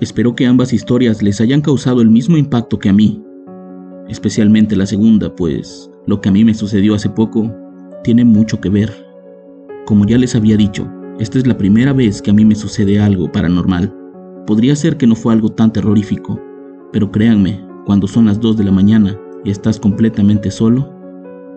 Espero 0.00 0.36
que 0.36 0.46
ambas 0.46 0.74
historias 0.74 1.22
les 1.22 1.40
hayan 1.40 1.62
causado 1.62 2.02
el 2.02 2.10
mismo 2.10 2.36
impacto 2.36 2.78
que 2.78 2.90
a 2.90 2.92
mí, 2.92 3.20
especialmente 4.06 4.76
la 4.76 4.84
segunda, 4.84 5.34
pues 5.34 5.90
lo 6.06 6.20
que 6.20 6.28
a 6.28 6.32
mí 6.32 6.44
me 6.44 6.52
sucedió 6.52 6.94
hace 6.94 7.08
poco 7.08 7.52
tiene 8.04 8.24
mucho 8.24 8.60
que 8.60 8.68
ver. 8.68 8.92
Como 9.86 10.04
ya 10.04 10.18
les 10.18 10.36
había 10.36 10.56
dicho, 10.56 10.86
esta 11.18 11.38
es 11.38 11.46
la 11.46 11.56
primera 11.56 11.94
vez 11.94 12.22
que 12.22 12.30
a 12.30 12.34
mí 12.34 12.44
me 12.44 12.54
sucede 12.54 13.00
algo 13.00 13.32
paranormal. 13.32 13.92
Podría 14.46 14.76
ser 14.76 14.98
que 14.98 15.06
no 15.06 15.16
fue 15.16 15.32
algo 15.32 15.48
tan 15.48 15.72
terrorífico, 15.72 16.38
pero 16.92 17.10
créanme, 17.10 17.66
cuando 17.84 18.06
son 18.06 18.26
las 18.26 18.38
2 18.40 18.58
de 18.58 18.64
la 18.64 18.72
mañana 18.72 19.18
y 19.42 19.50
estás 19.50 19.80
completamente 19.80 20.50
solo, 20.50 20.94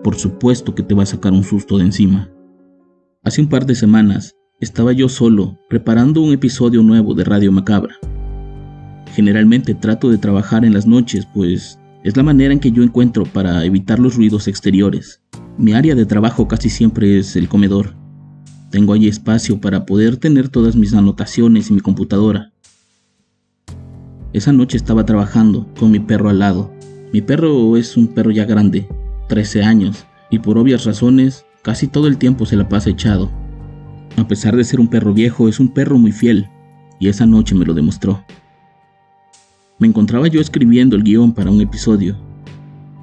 por 0.02 0.16
supuesto 0.16 0.74
que 0.74 0.82
te 0.82 0.94
va 0.94 1.04
a 1.04 1.06
sacar 1.06 1.32
un 1.32 1.44
susto 1.44 1.78
de 1.78 1.84
encima. 1.84 2.28
Hace 3.22 3.42
un 3.42 3.48
par 3.48 3.66
de 3.66 3.76
semanas 3.76 4.34
estaba 4.58 4.92
yo 4.92 5.08
solo 5.08 5.58
preparando 5.68 6.22
un 6.22 6.32
episodio 6.32 6.82
nuevo 6.82 7.14
de 7.14 7.24
Radio 7.24 7.52
Macabra. 7.52 7.94
Generalmente 9.12 9.74
trato 9.74 10.08
de 10.08 10.16
trabajar 10.16 10.64
en 10.64 10.72
las 10.72 10.86
noches, 10.86 11.26
pues 11.34 11.78
Es 12.04 12.16
la 12.16 12.24
manera 12.24 12.52
en 12.52 12.58
que 12.58 12.72
yo 12.72 12.82
encuentro 12.82 13.22
para 13.24 13.64
evitar 13.64 14.00
los 14.00 14.16
ruidos 14.16 14.48
exteriores. 14.48 15.22
Mi 15.56 15.72
área 15.72 15.94
de 15.94 16.04
trabajo 16.04 16.48
casi 16.48 16.68
siempre 16.68 17.16
es 17.16 17.36
el 17.36 17.48
comedor. 17.48 17.94
Tengo 18.70 18.92
ahí 18.92 19.06
espacio 19.06 19.60
para 19.60 19.86
poder 19.86 20.16
tener 20.16 20.48
todas 20.48 20.74
mis 20.74 20.94
anotaciones 20.94 21.70
y 21.70 21.74
mi 21.74 21.80
computadora. 21.80 22.50
Esa 24.32 24.50
noche 24.50 24.76
estaba 24.76 25.06
trabajando 25.06 25.68
con 25.78 25.92
mi 25.92 26.00
perro 26.00 26.28
al 26.28 26.40
lado. 26.40 26.72
Mi 27.12 27.20
perro 27.20 27.76
es 27.76 27.96
un 27.96 28.08
perro 28.08 28.32
ya 28.32 28.46
grande, 28.46 28.88
13 29.28 29.62
años, 29.62 30.04
y 30.28 30.40
por 30.40 30.58
obvias 30.58 30.84
razones 30.84 31.46
casi 31.62 31.86
todo 31.86 32.08
el 32.08 32.18
tiempo 32.18 32.46
se 32.46 32.56
la 32.56 32.68
pasa 32.68 32.90
echado. 32.90 33.30
A 34.16 34.26
pesar 34.26 34.56
de 34.56 34.64
ser 34.64 34.80
un 34.80 34.88
perro 34.88 35.14
viejo, 35.14 35.48
es 35.48 35.60
un 35.60 35.68
perro 35.68 35.98
muy 35.98 36.10
fiel, 36.10 36.48
y 36.98 37.06
esa 37.06 37.26
noche 37.26 37.54
me 37.54 37.64
lo 37.64 37.74
demostró. 37.74 38.24
Me 39.82 39.88
encontraba 39.88 40.28
yo 40.28 40.40
escribiendo 40.40 40.94
el 40.94 41.02
guion 41.02 41.32
para 41.32 41.50
un 41.50 41.60
episodio. 41.60 42.16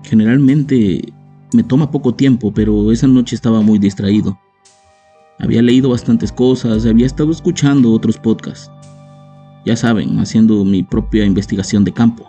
Generalmente 0.01 1.11
me 1.51 1.61
toma 1.61 1.91
poco 1.91 2.15
tiempo, 2.15 2.53
pero 2.53 2.93
esa 2.93 3.05
noche 3.05 3.35
estaba 3.35 3.59
muy 3.59 3.79
distraído. 3.79 4.39
Había 5.39 5.61
leído 5.61 5.89
bastantes 5.89 6.31
cosas, 6.31 6.85
había 6.85 7.05
estado 7.05 7.33
escuchando 7.33 7.91
otros 7.91 8.17
podcasts. 8.17 8.71
Ya 9.65 9.75
saben, 9.75 10.19
haciendo 10.19 10.63
mi 10.63 10.81
propia 10.81 11.25
investigación 11.25 11.83
de 11.83 11.91
campo. 11.91 12.25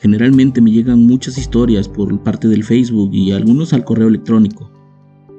Generalmente 0.00 0.60
me 0.60 0.70
llegan 0.70 1.06
muchas 1.06 1.38
historias 1.38 1.88
por 1.88 2.22
parte 2.22 2.46
del 2.46 2.62
Facebook 2.62 3.08
y 3.14 3.32
algunos 3.32 3.72
al 3.72 3.84
correo 3.84 4.08
electrónico. 4.08 4.70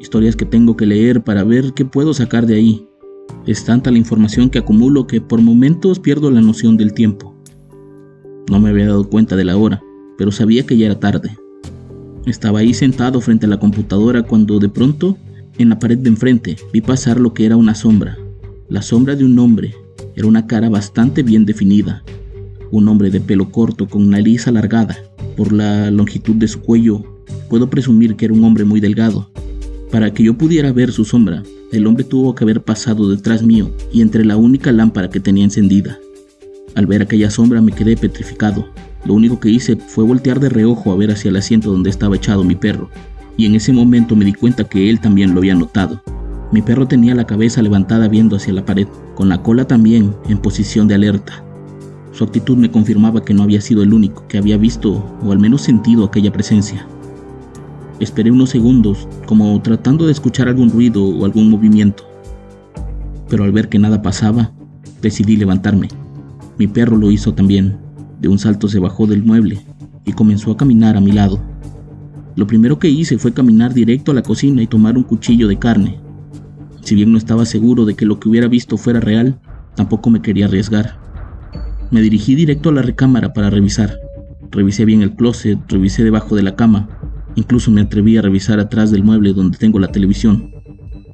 Historias 0.01 0.35
que 0.35 0.45
tengo 0.45 0.75
que 0.75 0.87
leer 0.87 1.23
para 1.23 1.43
ver 1.43 1.73
qué 1.75 1.85
puedo 1.85 2.15
sacar 2.15 2.47
de 2.47 2.55
ahí. 2.55 2.87
Es 3.45 3.63
tanta 3.63 3.91
la 3.91 3.99
información 3.99 4.49
que 4.49 4.57
acumulo 4.57 5.05
que 5.05 5.21
por 5.21 5.39
momentos 5.39 5.99
pierdo 5.99 6.31
la 6.31 6.41
noción 6.41 6.75
del 6.75 6.95
tiempo. 6.95 7.28
No 8.49 8.59
me 8.59 8.69
había 8.69 8.87
dado 8.87 9.07
cuenta 9.07 9.35
de 9.35 9.45
la 9.45 9.57
hora, 9.57 9.83
pero 10.17 10.31
sabía 10.31 10.65
que 10.65 10.75
ya 10.75 10.87
era 10.87 10.99
tarde. 10.99 11.37
Estaba 12.25 12.59
ahí 12.59 12.73
sentado 12.73 13.21
frente 13.21 13.45
a 13.45 13.49
la 13.49 13.59
computadora 13.59 14.23
cuando 14.23 14.57
de 14.57 14.69
pronto, 14.69 15.17
en 15.59 15.69
la 15.69 15.77
pared 15.77 15.99
de 15.99 16.09
enfrente, 16.09 16.57
vi 16.73 16.81
pasar 16.81 17.19
lo 17.19 17.33
que 17.33 17.45
era 17.45 17.55
una 17.55 17.75
sombra. 17.75 18.17
La 18.67 18.81
sombra 18.81 19.15
de 19.15 19.23
un 19.23 19.37
hombre. 19.37 19.75
Era 20.15 20.27
una 20.27 20.47
cara 20.47 20.67
bastante 20.67 21.21
bien 21.21 21.45
definida. 21.45 22.03
Un 22.71 22.87
hombre 22.87 23.11
de 23.11 23.21
pelo 23.21 23.51
corto 23.51 23.87
con 23.87 24.09
nariz 24.09 24.47
alargada. 24.47 24.97
Por 25.37 25.53
la 25.53 25.91
longitud 25.91 26.35
de 26.35 26.47
su 26.47 26.61
cuello, 26.61 27.03
puedo 27.49 27.69
presumir 27.69 28.15
que 28.15 28.25
era 28.25 28.33
un 28.33 28.43
hombre 28.43 28.65
muy 28.65 28.79
delgado. 28.79 29.29
Para 29.91 30.11
que 30.11 30.23
yo 30.23 30.37
pudiera 30.37 30.71
ver 30.71 30.91
su 30.91 31.05
sombra, 31.05 31.43
el 31.71 31.85
hombre 31.85 32.03
tuvo 32.03 32.33
que 32.33 32.45
haber 32.45 32.63
pasado 32.63 33.09
detrás 33.09 33.43
mío 33.43 33.69
y 33.93 34.01
entre 34.01 34.25
la 34.25 34.37
única 34.37 34.71
lámpara 34.71 35.09
que 35.09 35.19
tenía 35.19 35.43
encendida. 35.43 35.99
Al 36.79 36.85
ver 36.85 37.01
aquella 37.01 37.29
sombra 37.29 37.61
me 37.61 37.73
quedé 37.73 37.97
petrificado. 37.97 38.69
Lo 39.03 39.13
único 39.13 39.37
que 39.37 39.49
hice 39.49 39.75
fue 39.75 40.05
voltear 40.05 40.39
de 40.39 40.47
reojo 40.47 40.93
a 40.93 40.95
ver 40.95 41.11
hacia 41.11 41.27
el 41.27 41.35
asiento 41.35 41.69
donde 41.69 41.89
estaba 41.89 42.15
echado 42.15 42.45
mi 42.45 42.55
perro, 42.55 42.89
y 43.35 43.45
en 43.45 43.55
ese 43.55 43.73
momento 43.73 44.15
me 44.15 44.23
di 44.23 44.31
cuenta 44.31 44.63
que 44.63 44.89
él 44.89 45.01
también 45.01 45.33
lo 45.33 45.39
había 45.39 45.55
notado. 45.55 46.01
Mi 46.53 46.61
perro 46.61 46.87
tenía 46.87 47.15
la 47.15 47.27
cabeza 47.27 47.61
levantada 47.61 48.07
viendo 48.07 48.37
hacia 48.37 48.53
la 48.53 48.63
pared, 48.63 48.87
con 49.13 49.27
la 49.27 49.43
cola 49.43 49.67
también 49.67 50.15
en 50.29 50.37
posición 50.37 50.87
de 50.87 50.95
alerta. 50.95 51.43
Su 52.13 52.23
actitud 52.23 52.55
me 52.55 52.71
confirmaba 52.71 53.25
que 53.25 53.33
no 53.33 53.43
había 53.43 53.59
sido 53.59 53.83
el 53.83 53.93
único 53.93 54.25
que 54.29 54.37
había 54.37 54.55
visto 54.55 55.03
o 55.21 55.33
al 55.33 55.39
menos 55.39 55.63
sentido 55.63 56.05
aquella 56.05 56.31
presencia. 56.31 56.87
Esperé 57.99 58.31
unos 58.31 58.51
segundos, 58.51 59.05
como 59.25 59.61
tratando 59.61 60.05
de 60.05 60.13
escuchar 60.13 60.47
algún 60.47 60.69
ruido 60.69 61.03
o 61.03 61.25
algún 61.25 61.49
movimiento. 61.49 62.05
Pero 63.27 63.43
al 63.43 63.51
ver 63.51 63.67
que 63.67 63.79
nada 63.79 64.01
pasaba, 64.01 64.53
decidí 65.01 65.35
levantarme. 65.35 65.89
Mi 66.59 66.67
perro 66.67 66.97
lo 66.97 67.09
hizo 67.09 67.33
también. 67.33 67.77
De 68.19 68.27
un 68.27 68.37
salto 68.37 68.67
se 68.67 68.79
bajó 68.79 69.07
del 69.07 69.23
mueble 69.23 69.61
y 70.03 70.11
comenzó 70.11 70.51
a 70.51 70.57
caminar 70.57 70.97
a 70.97 71.01
mi 71.01 71.13
lado. 71.13 71.41
Lo 72.35 72.47
primero 72.47 72.79
que 72.79 72.89
hice 72.89 73.17
fue 73.17 73.33
caminar 73.33 73.73
directo 73.73 74.11
a 74.11 74.13
la 74.13 74.23
cocina 74.23 74.61
y 74.61 74.67
tomar 74.67 74.97
un 74.97 75.03
cuchillo 75.03 75.47
de 75.47 75.57
carne. 75.57 76.01
Si 76.81 76.95
bien 76.95 77.13
no 77.13 77.17
estaba 77.17 77.45
seguro 77.45 77.85
de 77.85 77.95
que 77.95 78.05
lo 78.05 78.19
que 78.19 78.27
hubiera 78.27 78.49
visto 78.49 78.75
fuera 78.75 78.99
real, 78.99 79.39
tampoco 79.75 80.09
me 80.09 80.21
quería 80.21 80.47
arriesgar. 80.47 80.99
Me 81.91 82.01
dirigí 82.01 82.35
directo 82.35 82.69
a 82.69 82.73
la 82.73 82.81
recámara 82.81 83.31
para 83.31 83.49
revisar. 83.49 83.97
Revisé 84.51 84.83
bien 84.83 85.01
el 85.01 85.15
closet, 85.15 85.59
revisé 85.69 86.03
debajo 86.03 86.35
de 86.35 86.43
la 86.43 86.57
cama, 86.57 86.89
incluso 87.35 87.71
me 87.71 87.81
atreví 87.81 88.17
a 88.17 88.21
revisar 88.21 88.59
atrás 88.59 88.91
del 88.91 89.05
mueble 89.05 89.31
donde 89.31 89.57
tengo 89.57 89.79
la 89.79 89.93
televisión. 89.93 90.51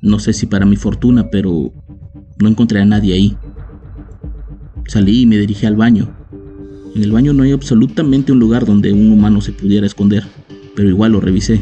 No 0.02 0.18
sé 0.18 0.34
si 0.34 0.48
para 0.48 0.66
mi 0.66 0.76
fortuna, 0.76 1.30
pero 1.30 1.72
no 2.40 2.50
encontré 2.50 2.82
a 2.82 2.86
nadie 2.86 3.14
ahí. 3.14 3.38
Salí 4.88 5.22
y 5.22 5.26
me 5.26 5.38
dirigí 5.38 5.66
al 5.66 5.76
baño. 5.76 6.10
En 6.96 7.02
el 7.02 7.12
baño 7.12 7.34
no 7.34 7.44
hay 7.44 7.52
absolutamente 7.52 8.32
un 8.32 8.40
lugar 8.40 8.66
donde 8.66 8.94
un 8.94 9.12
humano 9.12 9.42
se 9.42 9.52
pudiera 9.52 9.88
esconder, 9.88 10.24
pero 10.76 10.88
igual 10.88 11.14
lo 11.14 11.20
revisé. 11.20 11.62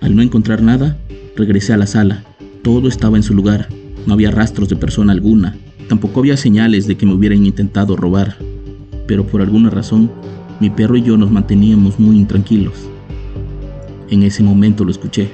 Al 0.00 0.16
no 0.16 0.22
encontrar 0.22 0.62
nada, 0.62 0.98
regresé 1.36 1.74
a 1.74 1.76
la 1.76 1.86
sala. 1.86 2.24
Todo 2.62 2.88
estaba 2.88 3.18
en 3.18 3.22
su 3.22 3.34
lugar. 3.34 3.68
No 4.06 4.14
había 4.14 4.30
rastros 4.30 4.68
de 4.70 4.76
persona 4.76 5.12
alguna. 5.12 5.56
Tampoco 5.88 6.20
había 6.20 6.38
señales 6.38 6.86
de 6.86 6.96
que 6.96 7.04
me 7.04 7.14
hubieran 7.14 7.44
intentado 7.44 7.96
robar. 7.96 8.36
Pero 9.06 9.26
por 9.26 9.42
alguna 9.42 9.68
razón, 9.68 10.10
mi 10.58 10.70
perro 10.70 10.96
y 10.96 11.02
yo 11.02 11.18
nos 11.18 11.30
manteníamos 11.30 12.00
muy 12.00 12.16
intranquilos. 12.16 12.88
En 14.08 14.22
ese 14.22 14.42
momento 14.42 14.84
lo 14.84 14.90
escuché. 14.90 15.28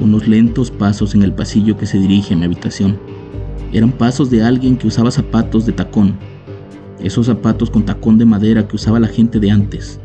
Unos 0.00 0.28
lentos 0.28 0.70
pasos 0.70 1.14
en 1.14 1.22
el 1.22 1.32
pasillo 1.32 1.78
que 1.78 1.86
se 1.86 1.98
dirige 1.98 2.34
a 2.34 2.36
mi 2.36 2.44
habitación. 2.44 2.98
Eran 3.74 3.90
pasos 3.90 4.30
de 4.30 4.40
alguien 4.40 4.76
que 4.76 4.86
usaba 4.86 5.10
zapatos 5.10 5.66
de 5.66 5.72
tacón, 5.72 6.14
esos 7.00 7.26
zapatos 7.26 7.70
con 7.70 7.84
tacón 7.84 8.18
de 8.18 8.24
madera 8.24 8.68
que 8.68 8.76
usaba 8.76 9.00
la 9.00 9.08
gente 9.08 9.40
de 9.40 9.50
antes. 9.50 9.98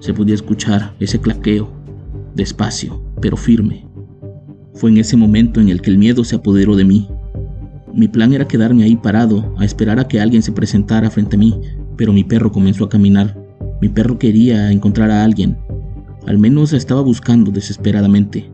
Se 0.00 0.12
podía 0.12 0.34
escuchar 0.34 0.96
ese 0.98 1.20
claqueo, 1.20 1.70
despacio, 2.34 3.00
pero 3.20 3.36
firme. 3.36 3.86
Fue 4.74 4.90
en 4.90 4.96
ese 4.96 5.16
momento 5.16 5.60
en 5.60 5.68
el 5.68 5.80
que 5.80 5.90
el 5.90 5.98
miedo 5.98 6.24
se 6.24 6.34
apoderó 6.34 6.74
de 6.74 6.84
mí. 6.84 7.08
Mi 7.94 8.08
plan 8.08 8.32
era 8.32 8.48
quedarme 8.48 8.82
ahí 8.82 8.96
parado, 8.96 9.54
a 9.58 9.64
esperar 9.64 10.00
a 10.00 10.08
que 10.08 10.20
alguien 10.20 10.42
se 10.42 10.50
presentara 10.50 11.08
frente 11.08 11.36
a 11.36 11.38
mí, 11.38 11.54
pero 11.96 12.12
mi 12.12 12.24
perro 12.24 12.50
comenzó 12.50 12.82
a 12.82 12.88
caminar. 12.88 13.40
Mi 13.80 13.88
perro 13.88 14.18
quería 14.18 14.72
encontrar 14.72 15.12
a 15.12 15.22
alguien. 15.22 15.56
Al 16.26 16.38
menos 16.38 16.72
estaba 16.72 17.00
buscando 17.00 17.52
desesperadamente. 17.52 18.50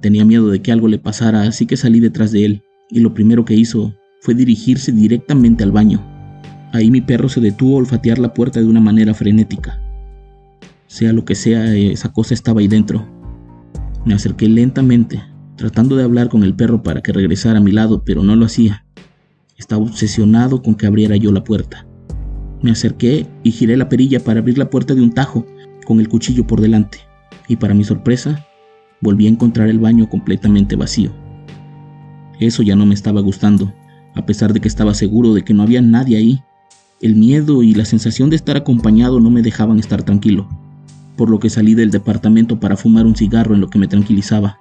Tenía 0.00 0.24
miedo 0.24 0.46
de 0.46 0.62
que 0.62 0.70
algo 0.70 0.86
le 0.86 1.00
pasara, 1.00 1.42
así 1.42 1.66
que 1.66 1.76
salí 1.76 1.98
detrás 1.98 2.30
de 2.30 2.44
él 2.44 2.62
y 2.90 3.00
lo 3.00 3.14
primero 3.14 3.44
que 3.44 3.54
hizo 3.54 3.94
fue 4.20 4.34
dirigirse 4.34 4.92
directamente 4.92 5.64
al 5.64 5.72
baño. 5.72 6.04
Ahí 6.72 6.90
mi 6.90 7.00
perro 7.00 7.28
se 7.28 7.40
detuvo 7.40 7.76
a 7.76 7.78
olfatear 7.78 8.18
la 8.18 8.34
puerta 8.34 8.60
de 8.60 8.66
una 8.66 8.80
manera 8.80 9.14
frenética. 9.14 9.80
Sea 10.86 11.12
lo 11.12 11.24
que 11.24 11.34
sea, 11.34 11.74
esa 11.74 12.12
cosa 12.12 12.34
estaba 12.34 12.60
ahí 12.60 12.68
dentro. 12.68 13.08
Me 14.04 14.14
acerqué 14.14 14.48
lentamente, 14.48 15.22
tratando 15.56 15.96
de 15.96 16.04
hablar 16.04 16.28
con 16.28 16.42
el 16.42 16.54
perro 16.54 16.82
para 16.82 17.00
que 17.00 17.12
regresara 17.12 17.58
a 17.58 17.62
mi 17.62 17.72
lado, 17.72 18.02
pero 18.04 18.22
no 18.22 18.36
lo 18.36 18.46
hacía. 18.46 18.84
Estaba 19.56 19.82
obsesionado 19.82 20.62
con 20.62 20.74
que 20.74 20.86
abriera 20.86 21.16
yo 21.16 21.32
la 21.32 21.44
puerta. 21.44 21.86
Me 22.62 22.70
acerqué 22.70 23.26
y 23.42 23.52
giré 23.52 23.76
la 23.76 23.88
perilla 23.88 24.20
para 24.20 24.40
abrir 24.40 24.58
la 24.58 24.70
puerta 24.70 24.94
de 24.94 25.02
un 25.02 25.12
tajo, 25.12 25.46
con 25.86 26.00
el 26.00 26.08
cuchillo 26.08 26.46
por 26.46 26.60
delante, 26.60 26.98
y 27.48 27.56
para 27.56 27.74
mi 27.74 27.84
sorpresa, 27.84 28.46
volví 29.00 29.26
a 29.26 29.30
encontrar 29.30 29.68
el 29.68 29.78
baño 29.78 30.08
completamente 30.08 30.76
vacío. 30.76 31.10
Eso 32.40 32.62
ya 32.62 32.74
no 32.74 32.86
me 32.86 32.94
estaba 32.94 33.20
gustando, 33.20 33.72
a 34.14 34.24
pesar 34.24 34.54
de 34.54 34.60
que 34.60 34.68
estaba 34.68 34.94
seguro 34.94 35.34
de 35.34 35.42
que 35.42 35.52
no 35.52 35.62
había 35.62 35.82
nadie 35.82 36.16
ahí. 36.16 36.42
El 37.02 37.14
miedo 37.14 37.62
y 37.62 37.74
la 37.74 37.84
sensación 37.84 38.30
de 38.30 38.36
estar 38.36 38.56
acompañado 38.56 39.20
no 39.20 39.30
me 39.30 39.42
dejaban 39.42 39.78
estar 39.78 40.02
tranquilo, 40.02 40.48
por 41.16 41.28
lo 41.28 41.38
que 41.38 41.50
salí 41.50 41.74
del 41.74 41.90
departamento 41.90 42.58
para 42.58 42.76
fumar 42.76 43.04
un 43.04 43.14
cigarro 43.14 43.54
en 43.54 43.60
lo 43.60 43.68
que 43.68 43.78
me 43.78 43.88
tranquilizaba. 43.88 44.58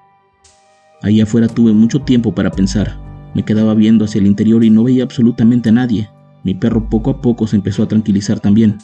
Ahí 1.01 1.21
afuera 1.21 1.47
tuve 1.47 1.71
mucho 1.71 2.01
tiempo 2.01 2.35
para 2.35 2.51
pensar. 2.51 2.99
Me 3.33 3.43
quedaba 3.43 3.73
viendo 3.75 4.03
hacia 4.03 4.19
el 4.19 4.27
interior 4.27 4.65
y 4.65 4.69
no 4.69 4.83
veía 4.83 5.03
absolutamente 5.03 5.69
a 5.69 5.71
nadie. 5.71 6.09
Mi 6.43 6.55
perro 6.55 6.89
poco 6.89 7.11
a 7.11 7.21
poco 7.21 7.47
se 7.47 7.55
empezó 7.55 7.83
a 7.83 7.87
tranquilizar 7.87 8.41
también, 8.41 8.77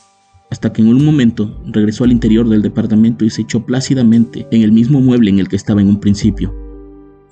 hasta 0.50 0.72
que 0.72 0.82
en 0.82 0.88
un 0.88 1.04
momento 1.04 1.62
regresó 1.66 2.06
al 2.06 2.14
interior 2.14 2.48
del 2.48 2.62
departamento 2.62 3.26
y 3.26 3.30
se 3.30 3.42
echó 3.42 3.66
plácidamente 3.66 4.48
en 4.52 4.62
el 4.62 4.72
mismo 4.72 5.02
mueble 5.02 5.32
en 5.32 5.40
el 5.40 5.50
que 5.50 5.58
estaba 5.58 5.82
en 5.82 5.90
un 5.90 6.00
principio. 6.00 6.65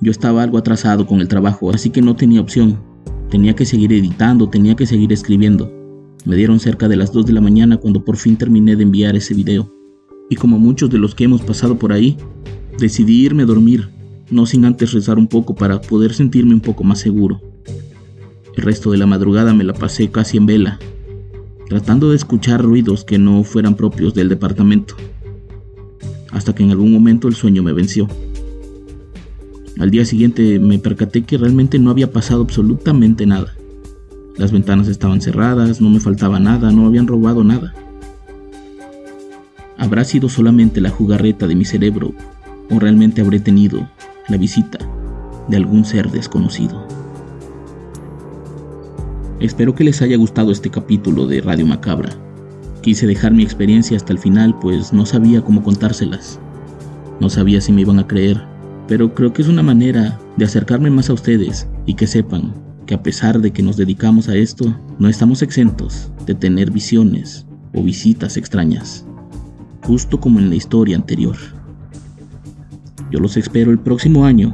Yo 0.01 0.12
estaba 0.12 0.43
algo 0.43 0.58
atrasado 0.58 1.06
con 1.06 1.21
el 1.21 1.27
trabajo, 1.27 1.71
así 1.71 1.89
que 1.89 2.01
no 2.01 2.15
tenía 2.15 2.41
opción. 2.41 2.79
Tenía 3.29 3.56
que 3.56 3.65
seguir 3.65 3.93
editando, 3.93 4.49
tenía 4.49 4.75
que 4.75 4.86
seguir 4.86 5.13
escribiendo. 5.13 5.71
Me 6.25 6.36
dieron 6.36 6.60
cerca 6.60 6.88
de 6.88 6.95
las 6.95 7.12
2 7.12 7.25
de 7.25 7.34
la 7.34 7.41
mañana 7.41 7.77
cuando 7.77 8.03
por 8.03 8.17
fin 8.17 8.38
terminé 8.38 8.75
de 8.75 8.84
enviar 8.84 9.15
ese 9.15 9.34
video. 9.34 9.73
Y 10.29 10.36
como 10.36 10.60
muchos 10.60 10.89
de 10.89 10.97
los 10.97 11.15
que 11.15 11.25
hemos 11.25 11.41
pasado 11.41 11.77
por 11.77 11.91
ahí, 11.91 12.17
decidí 12.79 13.23
irme 13.23 13.43
a 13.43 13.45
dormir, 13.45 13.89
no 14.29 14.45
sin 14.45 14.65
antes 14.65 14.93
rezar 14.93 15.17
un 15.17 15.27
poco 15.27 15.56
para 15.56 15.82
poder 15.82 16.13
sentirme 16.13 16.53
un 16.53 16.62
poco 16.62 16.84
más 16.84 16.99
seguro. 16.99 17.41
El 18.56 18.63
resto 18.63 18.91
de 18.91 18.97
la 18.97 19.06
madrugada 19.06 19.53
me 19.53 19.63
la 19.63 19.73
pasé 19.73 20.12
casi 20.12 20.38
en 20.38 20.45
vela, 20.45 20.79
tratando 21.67 22.10
de 22.10 22.15
escuchar 22.15 22.62
ruidos 22.62 23.03
que 23.03 23.17
no 23.17 23.43
fueran 23.43 23.75
propios 23.75 24.13
del 24.13 24.29
departamento, 24.29 24.95
hasta 26.32 26.53
que 26.53 26.63
en 26.63 26.71
algún 26.71 26.91
momento 26.91 27.27
el 27.27 27.36
sueño 27.36 27.63
me 27.63 27.73
venció. 27.73 28.08
Al 29.79 29.89
día 29.89 30.05
siguiente 30.05 30.59
me 30.59 30.77
percaté 30.77 31.23
que 31.23 31.38
realmente 31.38 31.79
no 31.79 31.89
había 31.89 32.12
pasado 32.12 32.43
absolutamente 32.43 33.25
nada. 33.25 33.53
Las 34.38 34.51
ventanas 34.51 34.88
estaban 34.88 35.21
cerradas, 35.21 35.81
no 35.81 35.89
me 35.89 35.99
faltaba 35.99 36.39
nada, 36.39 36.71
no 36.71 36.86
habían 36.86 37.07
robado 37.07 37.43
nada. 37.43 37.73
¿Habrá 39.77 40.03
sido 40.03 40.29
solamente 40.29 40.79
la 40.79 40.89
jugarreta 40.89 41.47
de 41.47 41.55
mi 41.55 41.65
cerebro 41.65 42.13
o 42.69 42.79
realmente 42.79 43.21
habré 43.21 43.39
tenido 43.39 43.89
la 44.29 44.38
visita 44.38 44.77
de 45.47 45.57
algún 45.57 45.86
ser 45.86 46.09
desconocido? 46.12 46.88
Espero 49.39 49.75
que 49.75 49.83
les 49.83 50.01
haya 50.01 50.17
gustado 50.17 50.51
este 50.51 50.69
capítulo 50.69 51.25
de 51.27 51.41
Radio 51.41 51.65
Macabra. 51.65 52.12
Quise 52.81 53.07
dejar 53.07 53.33
mi 53.33 53.43
experiencia 53.43 53.97
hasta 53.97 54.13
el 54.13 54.19
final 54.19 54.57
pues 54.59 54.93
no 54.93 55.05
sabía 55.05 55.41
cómo 55.41 55.63
contárselas. 55.63 56.39
No 57.19 57.29
sabía 57.29 57.59
si 57.59 57.71
me 57.71 57.81
iban 57.81 57.99
a 57.99 58.07
creer, 58.07 58.52
pero 58.88 59.13
creo 59.13 59.34
que 59.34 59.41
es 59.41 59.48
una 59.48 59.63
manera 59.63 60.19
de 60.38 60.46
acercarme 60.46 60.89
más 60.89 61.10
a 61.10 61.13
ustedes 61.13 61.67
y 61.86 61.93
que 61.93 62.08
sepan 62.08 62.54
que 62.86 62.96
a 62.96 63.04
pesar 63.04 63.39
de 63.39 63.52
que 63.52 63.63
nos 63.63 63.78
dedicamos 63.78 64.28
a 64.28 64.36
esto, 64.36 64.76
no 65.00 65.08
estamos 65.08 65.41
exentos 65.41 66.12
de 66.26 66.36
tener 66.36 66.72
visiones 66.72 67.46
o 67.74 67.82
visitas 67.82 68.38
extrañas, 68.38 69.06
justo 69.84 70.19
como 70.19 70.39
en 70.39 70.50
la 70.50 70.56
historia 70.56 70.96
anterior. 70.96 71.38
Yo 73.10 73.19
los 73.19 73.38
espero 73.38 73.72
el 73.72 73.80
próximo 73.80 74.26
año 74.26 74.54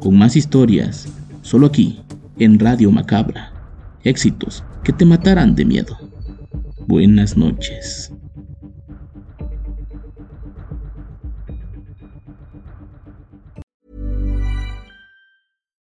con 0.00 0.16
más 0.16 0.36
historias, 0.36 1.08
solo 1.42 1.66
aquí, 1.66 2.00
en 2.38 2.58
Radio 2.58 2.90
Macabra. 2.90 3.52
Éxitos 4.04 4.64
que 4.82 4.92
te 4.92 5.04
matarán 5.04 5.54
de 5.54 5.64
miedo. 5.64 5.96
Buenas 6.86 7.36
noches. 7.36 8.12